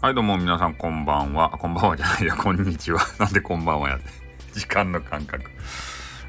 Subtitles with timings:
[0.00, 1.50] はいどうも皆さんこんばんは。
[1.50, 2.36] こんばんはじゃないや。
[2.36, 3.00] こんにちは。
[3.18, 3.96] なんでこんばんはや。
[3.96, 4.04] って
[4.52, 5.50] 時間の感覚。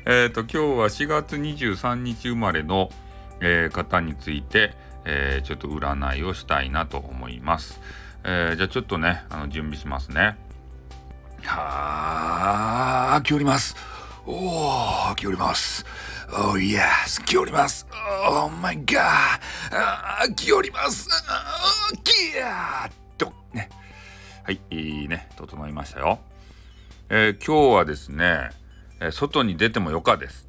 [0.07, 2.89] えっ、ー、と今日は4月23日生まれの、
[3.41, 4.73] えー、方について、
[5.05, 7.79] えー、ちょっと占いをしたいなと思います、
[8.23, 10.35] えじゃあちょっとねあの準備しますね。
[11.43, 13.75] はあ来おります。
[14.25, 15.85] おお来おります。
[16.33, 17.85] Oh yes 来おります。
[18.25, 18.99] Oh my god
[19.71, 21.07] あ来おります。
[22.03, 23.08] ギャー。
[24.49, 26.17] はいいいね整いましたよ。
[27.09, 28.49] えー、今日はですね、
[28.99, 30.47] えー、外に出てもよかです。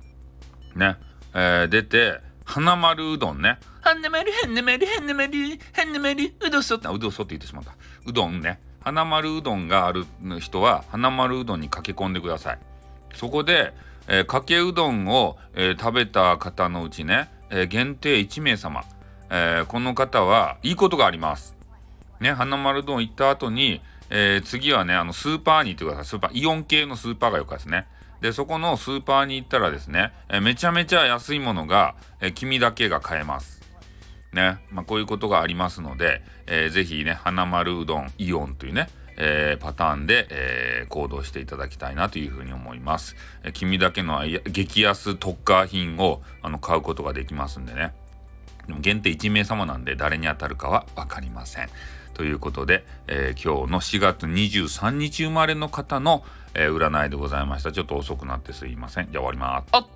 [0.75, 0.97] ね、
[1.35, 3.59] えー、出て花丸うどんね。
[3.83, 7.75] 花丸花丸花丸花丸うどそってうどそって言ってしまった。
[8.07, 8.59] うどんね。
[8.81, 10.07] 花丸うどんがある
[10.39, 12.59] 人は花丸うどんに駆け込んでください。
[13.15, 13.75] そこで、
[14.09, 18.83] えー、かけうどんを、えー、食べた方のうちね、えー、限定1名様、
[19.29, 21.60] えこの方はいいことがあります
[22.21, 27.87] ね花丸うどん行った後に、え次はねあのスーパーに行ってくださいスーパーイオン系のスーパーがよかですね
[28.21, 33.61] でそこのスーパーに行ったらですね、えめちゃめちゃ安いものが、え君だけが買えます
[34.33, 43.17] ね、まあ、こういうことがありますので、えー、ぜひね、花丸うどんイオンというね、えー、パターンで、えー、行動していただきたいなというふうに思います。
[43.43, 47.93] えー、君だけの激安特価品をあの買うことができますんでね。
[48.67, 51.69] でも限定1名様なんで誰に当たるかは分かりません。
[52.15, 57.73] ということで、えー、今日の4月23日生まれの方の、えー、占いでございました。
[57.73, 59.11] ちょっと遅くなってすいません。
[59.11, 59.69] じゃあ終わります。
[59.73, 59.87] あっ